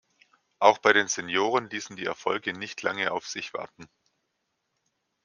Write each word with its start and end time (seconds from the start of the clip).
Auch 0.57 0.79
bei 0.79 0.93
den 0.93 1.07
Senioren 1.07 1.69
ließen 1.69 1.95
die 1.95 2.05
Erfolge 2.07 2.57
nicht 2.57 2.81
lange 2.81 3.11
auf 3.11 3.27
sich 3.27 3.53
warten. 3.53 3.87